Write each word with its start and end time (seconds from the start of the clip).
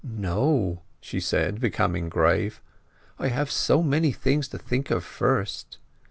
"No," 0.03 0.81
she 0.99 1.19
said, 1.19 1.59
becoming 1.59 2.09
grave: 2.09 2.59
"I 3.19 3.27
have 3.27 3.51
so 3.51 3.83
many 3.83 4.11
things 4.11 4.47
to 4.47 4.57
think 4.57 4.89
of 4.89 5.03
first." 5.03 5.77